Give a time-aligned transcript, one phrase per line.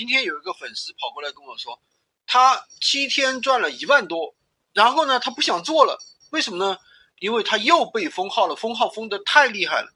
[0.00, 1.78] 今天有一个粉丝跑过来跟我说，
[2.26, 4.34] 他七天赚了一万多，
[4.72, 6.78] 然后呢，他不想做了，为什么呢？
[7.18, 9.92] 因为他又被封号了，封号封的太厉害了。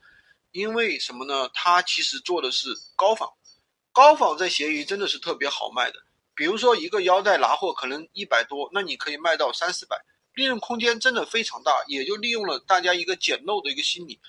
[0.52, 1.48] 因为什么呢？
[1.54, 3.30] 他其实做的是高仿，
[3.92, 5.98] 高仿在闲鱼真的是特别好卖的。
[6.34, 9.96] 比如说一个腰带拿货可能一百多，那你可以卖到三四百，
[10.34, 14.20] 利润空间真的非常大，也就利用了大家一个捡漏的一个心理。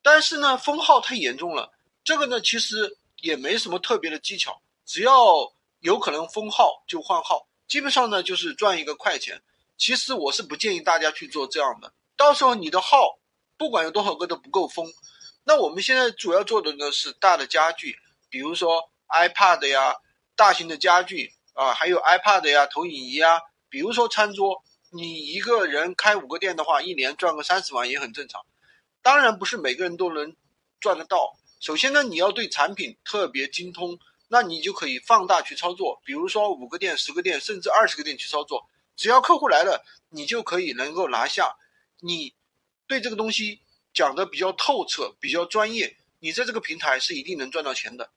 [0.00, 1.70] 但是呢，封号太严重了，
[2.02, 9.42] 这个呢其实也没什么特别的技巧，只要有可能封号就换号，基本上呢就是赚一个快钱。
[9.76, 11.92] 其实我是不建议大家去做这样的。
[12.16, 13.18] 到时候你的号
[13.58, 14.90] 不管有多少个都不够封。
[15.44, 17.98] 那我们现在主要做的呢是大的家具，
[18.30, 19.96] 比如说 iPad 呀，
[20.34, 24.64] 大型的家具啊，还有 iPad 呀，投影仪啊，比如说餐桌。
[24.90, 28.40] 你一个人开五个店的话，一年赚个三十万也很正常。
[29.02, 30.34] 当然不是每个人都能
[30.80, 31.36] 赚得到。
[31.60, 38.68] 首先呢，你要对产品特别精通，那你就可以放大去操作，比如说五个店、十个店，甚至二十个店去操作。
[38.94, 41.56] 只要客户来了，你就可以能够拿下。
[42.00, 42.34] 你
[42.86, 43.60] 对这个东西
[43.92, 48.10] 讲的比较透彻、比较专业，你在这个平台是一定能赚到钱的。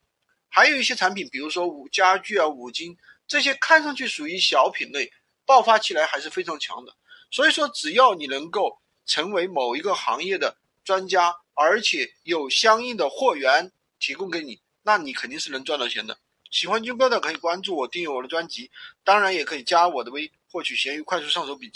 [0.50, 5.14] 还有一些产品，比如说五家具啊、五金这些，看上去属于小品类，
[5.46, 6.94] 爆发起来还是非常强的。
[7.30, 16.18] 所以说，只要你能够成为某一个行业的专家，而且有相应的货源提供给你，那你肯定是能赚到钱的。
[16.50, 18.70] 喜欢军哥的可以关注我，订阅我的专辑，
[19.04, 21.70] 当然也可以加我的微，获取闲鱼快速上手笔记。